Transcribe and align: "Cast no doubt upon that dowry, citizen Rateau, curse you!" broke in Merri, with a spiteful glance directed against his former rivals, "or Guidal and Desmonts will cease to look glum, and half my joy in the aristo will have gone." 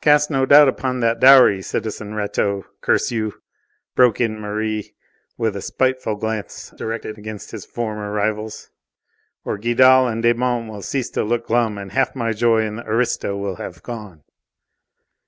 "Cast 0.00 0.28
no 0.28 0.44
doubt 0.44 0.66
upon 0.66 0.98
that 0.98 1.20
dowry, 1.20 1.62
citizen 1.62 2.14
Rateau, 2.14 2.64
curse 2.80 3.12
you!" 3.12 3.40
broke 3.94 4.20
in 4.20 4.40
Merri, 4.40 4.96
with 5.38 5.54
a 5.54 5.62
spiteful 5.62 6.16
glance 6.16 6.70
directed 6.76 7.16
against 7.16 7.52
his 7.52 7.64
former 7.64 8.10
rivals, 8.10 8.70
"or 9.44 9.56
Guidal 9.56 10.08
and 10.08 10.20
Desmonts 10.20 10.68
will 10.68 10.82
cease 10.82 11.10
to 11.10 11.22
look 11.22 11.46
glum, 11.46 11.78
and 11.78 11.92
half 11.92 12.16
my 12.16 12.32
joy 12.32 12.62
in 12.66 12.74
the 12.74 12.88
aristo 12.90 13.36
will 13.36 13.54
have 13.54 13.84
gone." 13.84 14.24